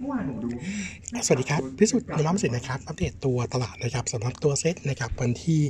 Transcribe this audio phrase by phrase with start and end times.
[0.00, 0.48] เมื่อวานผมดู
[1.26, 5.60] สวัสดีครับ พิสุทธิ์นน้ำสินนะครับ อัปเดตตัวตลาดนะครับสำหรับตัวเซ็ตนะครับวันที่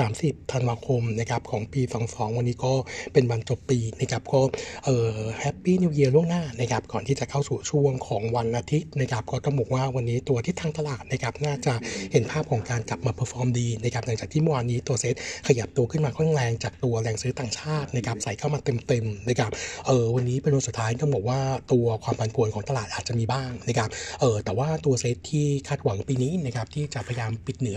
[0.00, 1.80] 30 ธันวาคมนะครับของปี
[2.10, 2.72] 22 วันนี้ก็
[3.12, 4.40] เป็นวันจบปีนะครับก็
[4.84, 11.74] เอ่อ Happy New Year ล่วงหน้านะครับก่อนที่จะเข้าสู่ช่วงของวันอาทิตย์นะครับก็ต้องบอกว่าวันนี้ตัวที่ทางตลาดนะครับน่าจะ
[12.12, 15.14] เห็นภาพของการกลับมา perform ดีนะครับหลังจากที่เมื่อวานนี้ตัวเซ็ต
[15.46, 19.50] ขยับตัวขึ้นมาค่อนแรงจากตัวแรงซื้อต่างชาตินะครับใส่เข้ามาเต็มๆนะครับ
[19.86, 21.40] เออวันนี้เป็นวันสุดท้ายต้องบอกว่า
[21.72, 23.77] ตัวความผันผวนของตลาดอาจจะมีบ้างนะครับ
[24.20, 27.76] เออแต่ว่าตัวเซตที่คาดหวังปีนี้นะครับที่จะพยายามปิดเหนือ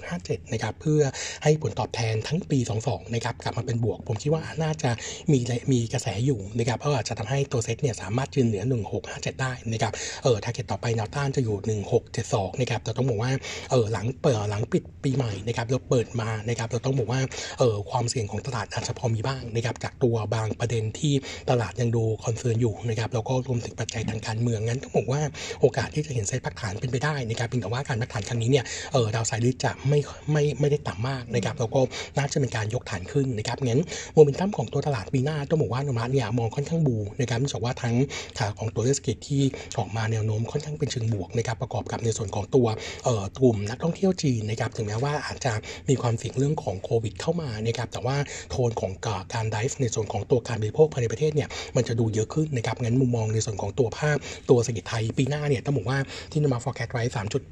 [0.00, 1.02] 1657 นะครับเพื่อ
[1.42, 4.90] ให้ผลตอบแทนทั้งปี 22 นะครับกลับมาเป็นบวก ผมคิดว่าน่าจะ
[5.32, 5.38] มี
[5.72, 8.64] มีกระแสอยู่นะครับก็อาจจะทำให้ตัวเซตเนี่ยสามารถยืนเหนือ
[9.02, 9.92] 1657 ได้นะครับ
[10.22, 11.80] เออ target ต่อไปแนวต้านจะอยู่
[12.14, 13.32] 1672 นะครับแต่ต้องบอกว่า
[13.70, 17.20] เออหลังเปิดหลังปิดปีใหม่นะครับเราเปิดมานะครับเราต้องบอกว่า
[17.58, 21.14] เออความเสี่ยงของตลาดอาจจะพอมีบ้างนะครับจากตัวบางประเด็นที่
[21.50, 25.22] ตลาดยังดู concern อยู่นะครับแล้วก็รวมถึงปัจจัยทางการเมืองงั้นต้องบอกว่า
[25.60, 29.98] โอกาสที่จะเห็น side พักฐานเป็นไปได้นะครับเพียงแต่ว่าการพักฐานครั้งนี้เนี่ยเออ downside จะไม่
[30.32, 31.80] ไม่ไม่ได้ต่ำมากนะครับแล้วก็
[32.18, 33.82] น่าจะเป็นการยกฐานขึ้นนะครับงั้น
[34.14, 37.94] โมเมนตัมของตัวตลาดปีหน้าต้องบอกว่าโนมูระเนี่ยมองค่อนข้าง bull นะครับเนื่องจากว่าทั้ง
[38.38, 39.42] ขาของตัวเลสเกตที่
[39.78, 42.66] ออกมาแนวโน้มค่อนข้างเป็นเชิงบวกนะครับประกอบกับในส่วนของตัว
[43.04, 45.52] เอ่อกลุ่มนักท่องเที่ยวจีนนะครับถึงแม้ว่าอาจจะ
[45.88, 48.16] มีความเสี่ยงเรื่องของโควิด เข้ามานะครับแต่ว่า
[48.50, 48.92] โทนของ
[49.34, 54.16] การไดฟ์ในส่วนของตัวการบริโภคภายในประเทศเนี่ยมันจะดูเยอะขึ้นนะครับงั้นมุมมองในส่วนของตัวภาพ
[54.50, 55.98] ตัวเศรษฐกิจไทยปีหน้าเนี่ยต้องบอกว่า
[56.32, 57.02] ที่นำมา forecast ไว้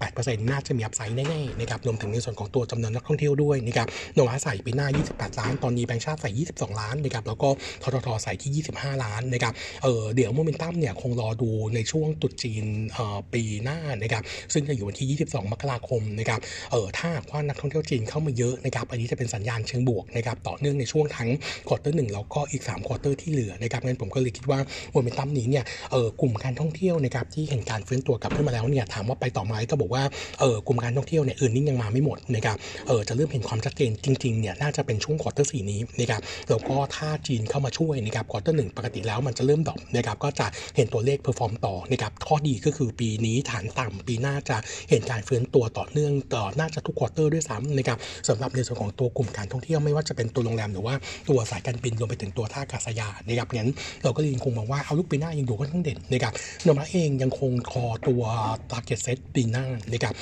[0.01, 7.49] 3.8%น่าจะมีอัพไซด์แน่ๆนะครับรวมถึงในส่วนของตัวจำนวนนักท่องเที่ยวด้วยนะครับโนวาใส่ปีหน้า 28 ล้าน ตอนนี้แบงก์ชาติใส่ 22 ล้านนะครับแล้วก็
[7.83, 9.53] ทททใส่ที่ 25 ล้านนะครับ
[9.83, 16.41] เออเดี๋ยวโมเมนตัมเนี่ยคงรอดูในช่วงตรุษจีนเอ่อปีหน้านะครับซึ่งจะอยู่วันที่ 22 มกราคมนะครับ
[16.73, 21.29] เออถ้าว่านักท่องเที่ยวจีนเข้ามาเยอะนะครับอันนี้จะเป็นสัญญาณเชิงบวกนะครับต่อเนื่องในช่วงทั้ง
[21.69, 24.61] quarter หนึ่งแล้วก็อีก3 quarter ที่เหลือนะครับงั้นผมก็เลยคิดว่า
[24.93, 30.03] โมเมนตัมนี้เนี่ยเออกลุ่มการท่องเที่ยวนะครับที่เห็นการฟื้นตัวกลับขึ้นมาแล้วเนี่ยถามว่าไปต่อไหมก็บอกว่า
[30.41, 32.57] เออกลุ่มการท่องเที่ยวเนี่ย earning ยังมาไม่หมดนะครับ
[32.89, 44.57] เออจะเริ่มเห็นความชัดเจนจริงๆเนี่ยน่าจะเป็นช่วง quarter สี่นี้นะครับแล้วก็ถ้าจีนเข้ามาช่วยนะครับ quarter หนึ่งปกติแล้วมันจะเริ่ม drop นะครับก็จะเห็นตัวเลข perform ต่อนะครับข้อดีก็คือปีนี้ฐานต่ำปีหน้าจะ
[44.91, 50.95] เห็นการฟื้นตัวต่อเนื่องต่อน่าจะทุก quarter ด้วยซ้ำนะครับสำหรับในส่วนของตัวกลุ่มการท่องเที่ยวไม่ว่าจะเป็นตัวโรงแรมหรือว่า
[51.29, 53.71] ตัวสายการบินรวมไปถึงตัวท่าอากาศยานนะครับงั้น
[54.05, 56.33] เราก็เลยยังคงมองว่า outlook ปีหน้ายังดูค่อนข้างเด่นนะครับ
[56.65, 58.23] โนมูระเองยังคงงคอตัว
[58.71, 60.15] target set ปีหน้านะครับ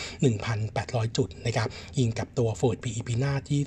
[0.54, 1.68] 1,800 จุดนะครับ
[1.98, 3.60] ยิงกับตัว Forward PE ปีหน้าที่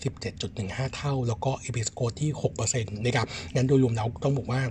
[0.46, 2.30] 17.15 เท่า แล้วก็ EPS growth ที่
[2.68, 4.62] 6%นะครับงั้นโดยรวมแล้วต้องบอกว่า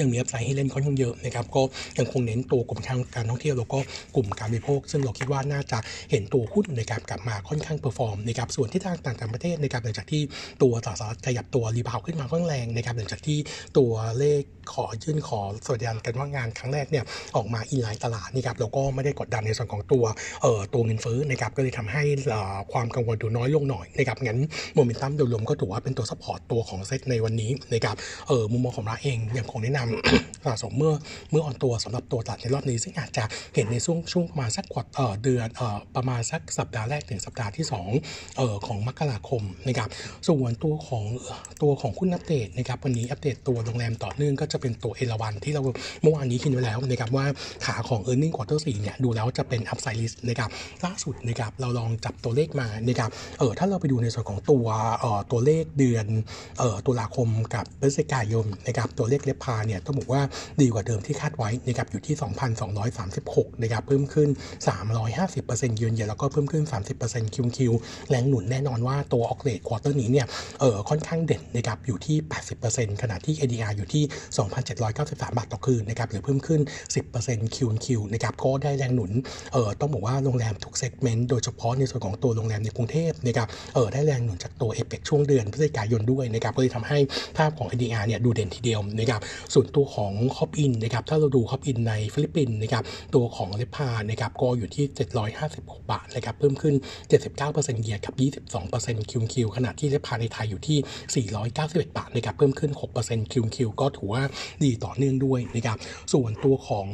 [0.00, 1.62] ยังมี upside ให้เล่นค่อนข้างเยอะนะครับก็
[1.98, 3.78] ยังคงเน้นตัวกลุ่มทางการท่องเที่ยวแล้วก็
[4.14, 5.78] กลุ่มการบริโภค ซึ่งเราคิดว่าน่าจะ
[6.10, 10.22] เห็นตัวหุ้นในการกลับมาค่อนข้าง perform นะครับส่วนที่ทางต่างประเทศนะครับหลังจากที่
[10.62, 13.38] ตัวสหรัฐขยับตัว rebound ขึ้นมาค่อนแรงนะครับหลังจากที่
[13.78, 14.42] ตัวเลข
[14.74, 17.04] ขอยื่นขอสวัสดิการการว่างงานครั้งแรกเนี่ย
[17.36, 20.04] ออกมา in line ตลาดนะครับแล้วก็ไม่ได้กดดันในส่วนของตัว
[20.42, 22.02] เอ่อตัวเงินเฟ้อนะครับก็เลยทำให้
[22.72, 24.38] ความกังวลดูน้อยลงหน่อยนะครับงั้น
[24.74, 27.96] โมเมนตัมโดยรวมก็ถือว่าเป็นตัว support ตัวของเซตในวันนี้นะครับ
[28.28, 30.94] เออมุมมองของเราเองยังคงแนะนำสะสมเมื่อ
[31.30, 33.24] เมื่ออ่อนตัวสำหรับตัวตลาดในรอบนี้ซึ่งอาจจะ
[33.54, 37.66] เห็นในช่วงช่วงประมาณสักกว่าเอ่อเดือนเออประมาณสักสัปดาห์แรกถึงสัปดาห์ที่
[38.00, 39.88] 2เอ่อของมกราคมนะครับ
[40.28, 41.04] ส่วนตัวของ
[41.62, 45.62] ตัวของหุ้นอัปเดตนะครับวันนี้อัปเดตตัวโรงแรมต่อเนื่องก็จะเป็นตัวเอราวัณที่เรา
[46.02, 47.26] เมื่อวานนี้คิดไว้แล้วนะครับว่า
[47.66, 50.50] ขาของ e a r n i n g quarter 4เนี่ยดูแล้วจะเป็น upside risk นะครับ
[50.84, 54.66] ล่าสุดนะครับเราลองจับตัวเลขมานะครับเออถ้าเราไปดูในส่วนของตัว
[55.00, 56.06] เอ่อตัวเลขเดือน
[56.58, 60.22] เอ่อตุลาคมกับพฤศจิกายนนะครับตัวเลข RevPAR เนี่ยต้องบอกว่า
[60.60, 62.14] ดีกว่าเดิมที่คาดไว้นะครับอยู่ที่
[62.88, 64.28] 2,236นะครับเพิ่มขึ้น
[65.02, 66.64] 350%เยือนเยียแล้วก็เพิ่มขึ้น
[67.00, 67.72] 30% QQ
[68.10, 70.26] แรงหนุนแน่นอนว่าตัว occ rate quarter นี้เนี่ย
[70.60, 72.16] เออค่อนข้างเด่นนะครับอยู่ที่
[72.60, 74.04] 80%ขณะที่ ADR อยู่ที่
[74.74, 76.60] 2,793 บาทต่อคืนนะครับหรือเพิ่มขึ้น
[77.08, 79.10] 10% QQ นะครับก็ได้แรงหนุน
[79.52, 86.98] เออต้องบอกว่าโรงแรมทุก segment โดยเฉพาะในส่วนของตัวโรงแรมในกรุงเทพนะครับเออได้แรงหนุนจากตัวเอเปกช่วงเดือนพฤศจิกายนด้วยนะครับก็เลยทำให้
[87.36, 89.20] ภาพของ ADR เนี่ยดูเด่นทีเดียวนะครับ
[89.54, 92.84] ส่วนตัวของ Hop Inn นะครับถ้าเราดู Hop Inn ในฟิลิปปินส์นะครับ
[93.14, 94.84] ตัวของ RevPAR นะครับก็อยู่ที่
[95.38, 96.74] 756 บาทนะครับเพิ่มขึ้น
[97.30, 98.14] 79% year กับ
[98.62, 101.26] 22% QQ ขณะที่ RevPAR ในไทยอยู่ที่
[101.58, 102.70] 491 บาทนะครับเพิ่มขึ้น
[103.02, 104.22] 6% QQ ก็ถือว่า
[104.64, 105.78] ดีต่อเนื่องด้วยนะครับ
[106.12, 106.86] ส่วนตัวของ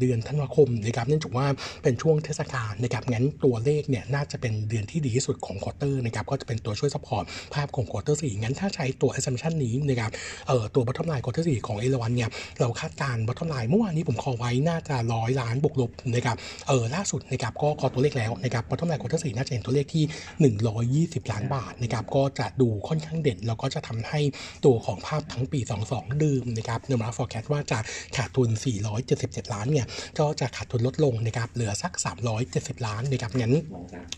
[0.00, 1.46] เดือนธันวาคมนะครับเนื่องจากว่า
[1.82, 7.24] เป็นช่วงเทศกาลนะครับงั้นตัวเลขเนี่ยน่าจะเป็นเดือนที่ดีที่สุดของ quarter นะครับก็จะเป็นตัวช่วย support
[7.54, 10.10] ภาพของ quarter สี่งั้นถ้าใช้ตัว assumption นี้นะครับ
[10.48, 16.36] เอ่อตัว bottom line quarter สี่ของเอราวันเนี่ยเราคาดการณ์ bottom line เมื่อวานนี้ผม call ไว้น่าจะร้อยล้านบวกลบนะครับ
[16.68, 20.04] เออล่าสุดนะครับก็ call ตัวเลขแล้วนะครับ bottom line quarter สี่น่าจะเห็นตัวเลขที่
[21.22, 24.20] 120 ล้านบาทนะครับก็จะดูค่อนข้างเด่น แล้วก็จะทำให้
[24.64, 25.60] ตัวของภาพทั้งปี
[25.92, 27.78] 22 เดิมนะครับโนมูระ forecast ว่าจะ
[28.16, 28.48] ขาดทุน
[29.02, 29.86] 477 ล้านเนี่ย
[30.18, 31.92] ก็จะขาดทุนลดลงนะครับเหลือสัก
[32.40, 33.54] 370 ล้านนะครับงั้น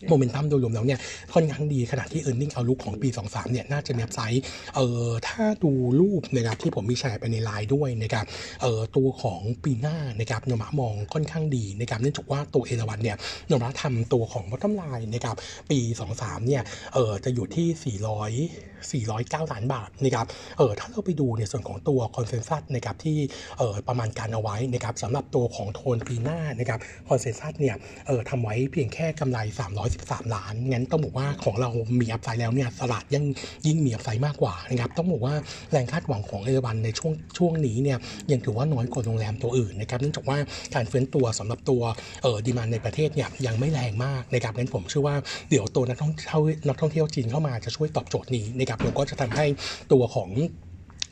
[0.09, 0.99] โมเมนตัมโดยรวมแล้วเนี่ย
[1.35, 4.43] ค่อนข้างดีขณะที่ e a r n i n g เอาลุกของปี 23เนี่ยน่าจะมี upside
[4.77, 8.25] เออถ้าดูรูปนะครับที่ผมมีแชร์ไปในไลน์ด้วยนะครับ
[8.63, 13.17] เอ่อตัวของปีหน้านะครับโนมูระมองค่อนข้างดีนะครับเนื่องจากว่าตัวเอราวันเนี่ย
[13.49, 15.37] โนมูระทำตัวของ bottom line นะครับ
[15.71, 15.79] ปี
[16.15, 16.63] 23เนี่ย
[16.95, 17.69] เออจะอยู่ที่
[17.99, 20.27] 400 409ล้านบาทนะครับ
[20.59, 23.19] เออถ้าเราไปดูในส่วนของตัว consensus นะครับที่
[23.59, 27.77] เออประมาณการเอาไว้นะครับสำหรับตัวของโทนปีหน้านะครับ consensus เนี่ย
[28.07, 29.39] เออทำไว้เพียงแค่กำไร
[29.87, 31.71] 313 ล้าน งั้นต้องบอกว่าของเรา
[32.01, 33.25] มี upside แล้วเนี่ยสลัดยัง
[33.67, 35.35] ยิ่งมี upside มากกว่านะครับต้องบอกว่า
[35.73, 37.99] แรงคาดหวังของเอราวันในช่วงช่วงนี้เนี่ย
[38.33, 40.39] ยังถือว่าน้อยกว่าโรงแรมตัวอื่นนะครับเนื่องจากว่า
[40.75, 41.83] การฟื้นตัวสำหรับตัว
[42.23, 45.17] เออ demand ในประเทศเนี่ยยังไม่แรงมากนะครับงั้นผมเชื่อว่า
[45.51, 49.47] เดี๋ยวตัวนักท่องเที่ยวนักท่องเที่ยวจีนเข้ามาจะช่วยตอบโจทย์นี้นะครับแล้วก็จะทำให้
[49.93, 50.31] ตัวของ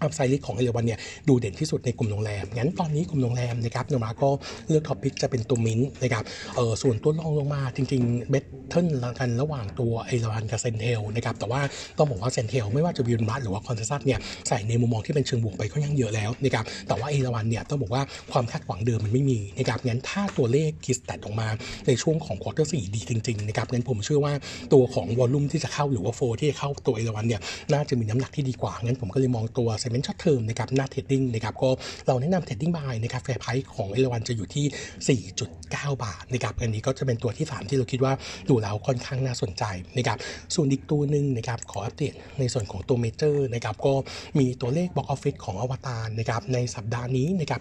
[0.02, 0.98] upside risk ของเอราวันเนี่ย
[1.28, 4.28] ดูเด่นที่สุดในกลุ่มโรงแรม งั้นตอนนี้กลุ่มโรงแรมนะครับโนมูระก็
[4.68, 6.24] เลือก top pick จะเป็นตัวมินท์นะครับ
[6.56, 8.86] เออส่วนตัวรองลงมาจริงๆ battle
[9.18, 11.60] กันระหว่างตัวเอราวันกับ CENTEL นะครับแต่ว่า
[11.98, 14.18] ต้องบอกว่า CENTEL ไม่ว่าจะ view us หรือว่า consensus เนี่ย
[14.48, 18.02] ใส่ในมุมมองที่เป็นเชิงบวกไปค่อนข้างเยอะแล้วนะครับแต่ว่าเอราวันเนี่ยต้องบอกว่า
[18.32, 21.48] ความคาดหวังเดิมมันไม่มีนะครับงั้นถ้าตัวเลข key stat ออกมา
[21.86, 24.32] ในช่วงของ quarter สี่ดีจริงๆนะครับงั้นผมเชื่อว่า
[24.72, 27.40] ตัวของ volume ที่จะเข้าหรือว่า flow ที่จะเข้าตัวเอราวันเนี่ย
[27.72, 31.70] น่าจะมีน้ำหนักที่ดีกว่างั้นผมก็เลยมองตัว sentiment short term นะครับน่า trading นะครับก็
[32.06, 38.12] เราแนะนำ trading buy นะครับ fair price ของเอราวันจะอยู่ที่ 4.9 บาทนะครับอันนี้ก็จะเป็นตัวที่ 3 ที่เราคิดว่า
[38.48, 39.64] ดูแล้วค่อนข้างน่าสนใจ
[39.96, 40.18] นะครับ
[40.54, 43.94] ส่วนอีกตัวหนึ่งนะครับขออัปเดตในส่วนของตัวเมเจอร์นะครับก็
[44.38, 47.60] มีตัวเลข box office ของอวตารนะครับในสัปดาห์นี้นะครับ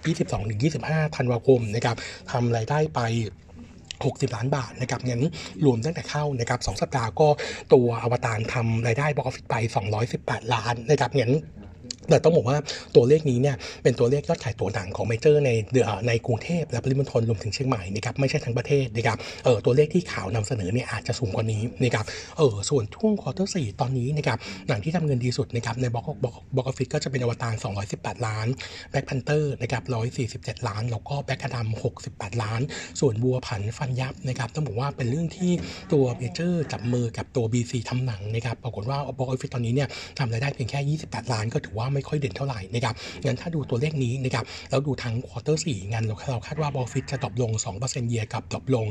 [0.58, 1.96] 22-25ธันวาคมนะครับ
[2.32, 3.02] ทำรายได้ไป
[4.04, 5.24] 60 ล้านบาทนะครับงั้น
[5.66, 7.28] รวมตั้งแต่เข้านะครับ2สัปดาห์ก็
[7.74, 9.56] ตัวอวตารทำรายได้ box office ไป
[10.04, 11.34] 218 ล้านนะครับงั้น
[12.10, 12.58] แต่ต้องบอกว่า
[12.96, 22.06] ตัวเลขนี้เนี่ยเป็นตัวเลขยอดขายตัวหนังของเมเจอร์ในเดือในกรุงเทพและปริมณฑลรวมถึงเชียงใหม่นะครับไม่ใช่ทั้งประเทศนะครับเออตัวเลขที่ข่าวนำเสนอเนี่ยอาจจะสูงกว่านี้นะครับ
[22.38, 27.54] เออส่วนช่วง quarter สี่ตอนนี้นะครับหนังที่ทำเงินดีสุดนะครับใน box box box office ก็จะเป็นอวตาร
[27.90, 28.48] 218 ล้าน
[28.92, 29.84] Black Panther นะครับ
[30.26, 32.62] 147 ล้าน แล้วก็ Black Adam 68 ล้าน
[33.00, 35.52] ส่วนบัวผันฟันยับนะครับต้องบอกว่าเป็นเรื่องที่
[35.94, 42.94] ตัวเมเจอร์จับมือกับตัว BEC ทำหนังนะครับปรากฏว่า box office ตอนนี้เนี่ยทำรายได้เพียงแค่ 28 ล้านก็ถือว่าไม่ค่อยเด่นเท่าไหร่นะครับ
[43.26, 47.52] งั้นถ้าดูตัวเลขนี้นะครับแล้วดูทั้ง quarter สี่งั้นเราคาดว่าบอฟิตจะ drop ลง
[47.82, 48.86] 2% year กับ drop ลง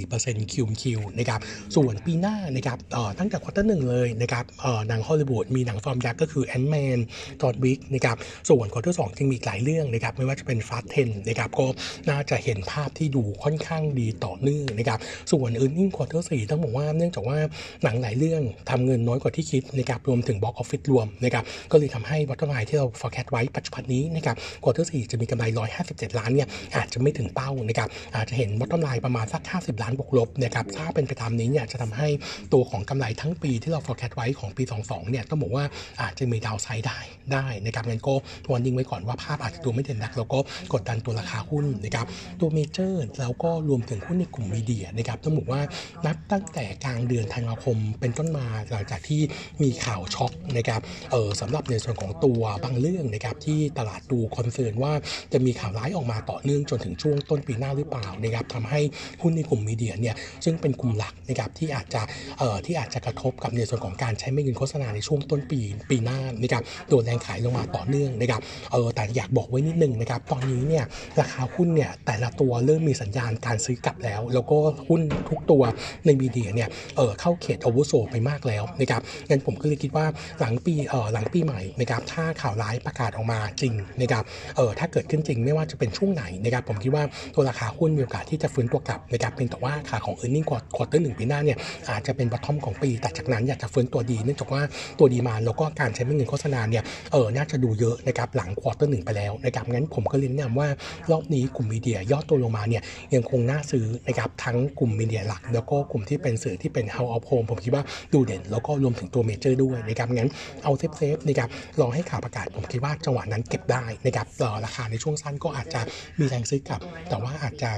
[0.00, 1.40] 4% QQ นะครับ
[1.76, 6.98] ส่วนปีหน้านะครับเอ่อตั้งแต่ quarter หนึ่งเลยนะครับเอ่อหนังฮอลลีวูดมีหนังฟอร์มยักษ์ก็คือ Ant-Man
[7.40, 8.16] John Wick นะครับ
[8.48, 11.66] ส่วน quarter สองจึงมีหลายเรื่องนะครับไม่ว่าจะเป็น Fast Ten นะครับก็
[12.10, 14.98] น่าจะเห็นภาพที่ดูค่อนข้างดีต่อเนื่องนะครับ
[15.32, 17.38] ส่วน earning quarter สี่ต้องบอกว่าเนื่องจากว่า
[17.84, 25.44] หนังหลายเรื่องทำเงินน้อยกว่าที่คิดนะครับรวมถึง box office รวมนะครับก็เลยทำให้ bottom line ที่เรา forecast ไว้ปัจจุบันนี้นะครับquarter สี่จะมีกำไร
[25.82, 32.08] 157 ล้านเนี่ยอาจจะไม่ถึงเป้านะครับอาจจะเห็น bottom line ประมาณสัก 50 ล้านบวกลบนะครับถ้าเป็นไปตามนี้เนี่ยจะทำให้
[32.52, 35.64] ตัวของกำไรทั้งปีที่เรา forecast ไว้ของปี 22 เนี่ยต้องบอกว่า
[36.02, 36.98] อาจจะมี downside ได้
[37.32, 38.14] ได้นะครับงั้นก็
[38.50, 40.38] วอนยิงไว้ก่อนว่าภาพอาจจะดูไม่เด่นนักแล้วก็
[40.72, 42.06] กดดันตัวราคาหุ้นนะครับ
[42.40, 45.60] ตัวเมเจอร์แล้วก็รวมถึงหุ้นในกลุ่ม media นะครับต้องบอกว่า
[46.06, 49.20] นับตั้งแต่กลางเดือนธันวาคมเป็นต้นมาหลังจากที่
[49.62, 50.80] มีข่าวช็อกนะครับ
[51.12, 52.33] เออสำหรับในส่วนของตัว
[52.64, 54.92] บางเรื่องนะครับที่ตลาดดูคอนเซิร์นว่า
[55.32, 58.80] จะมีข่าวร้ายออกมาต่อเนื่องจนถึงช่วงต้นปีหน้าหรือเปล่านะครับทำให้
[59.22, 60.14] หุ้นในกลุ่มมีเดียเนี่ย
[60.44, 62.02] ซึ่งเป็นกลุ่มหลักนะครับที่อาจจะ
[62.38, 65.60] เอ่อที่อาจจะกระทบกับในส่วนของการใช้ไม่เงินโฆษณาในช่วงต้นปี
[65.90, 68.40] ปีหน้านะครับโดนแรงขายลงมาต่อเนื่องนะครับ
[68.72, 70.84] เออแต่อยากบอกไว้นิดนึงนะครับตอนนี้เนี่ย
[71.20, 74.56] ราคาหุ้นเนี่ยแต่ละตัวเริ่มมีสัญญาณการซื้อกลับแล้ว แล้วก็
[74.88, 75.62] หุ้นทุกตัว
[76.04, 80.06] ในมีเดียเนี่ยเออเข้าเขต oversold ไปมากแล้วนะครับงั้นผมก็เลยคิดว่า
[80.40, 84.24] หลังปีเออหลังปีใหม่นะครับถ้าข่าวร้ายประกาศออกมาจริงนะครับ
[84.56, 87.04] เออถ้าเกิดขึ้นจริงไม่ว่าจะเป็นช่วงไหนนะครับผมคิดว่า
[87.34, 91.58] ตัวราคาหุ้นมีโอกาสที่จะฟื้นตัวกลับนะครับเพียงแต่ว่าขาของ e a r n i n g ควอเตอร์หนึ่งปีหน้าเนี่ย
[91.90, 94.62] อาจจะเป็น bottom ของปี แต่จากนั้นอาจจะฟื้นตัวดีเนื่องจากว่า
[94.98, 100.68] ตัว demand แล้วก็การใช้เงินโฆษณาเนี่ยเออน่าจะดูเยอะนะครับหลัง quarter หนึ่งไปแล้วนะครับงั้นผมก็เรียนแนะนำว่า
[101.10, 102.82] รอบนี้กลุ่ม media ย่อตัวลงมาเนี่ย
[103.14, 110.30] ยังคงน่าซื้อนะครับทั้งกลุ่ม media หลัก แล้วก็กลุ่มที่เป็นสื่อที่เป็น Out of Home ผมคิดว่าดูเด่น แล้วก็รวมถึงตัวเมเจอร์ด้วยนะครับงั้น
[110.64, 111.48] เอา safe ๆนะครับ
[111.80, 115.80] รอให้าวข่าประกาศผมคิดว่าจังหวะนั้นเก็บได้นะครับเอ่อราคาในช่วงสั้นก็อาจจะ
[116.18, 117.70] มีแรงซื้อกลับ แต่ว่าอาจจะ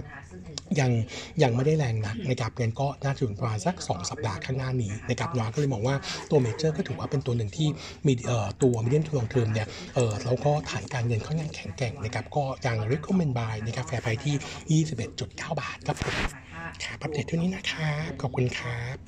[0.81, 0.91] ยัง
[1.43, 5.97] ยังไม่ได้แรงนักนะครับงั้นก็น่าจะถึงประมาณสัก 2 สัปดาห์ข้างหน้านี้นะครับน้อก็เลยมองว่า
[6.31, 7.69] ตัวเมเจอร์ก็ถือว่าเป็นตัวหนึ่งที่
[8.07, 16.15] มีเอ่อตัว medium to long term เนี่ยเออแล้วก็ฐานการเงินค่อนข้างแข็งแกร่งนะครับก็ยัง recommend buy นะครับ fair price ที่่ 21.9 บาทครับผม
[16.85, 18.97] ครับอัปเดตเท่านี้นะครับ ขอบคุณครับ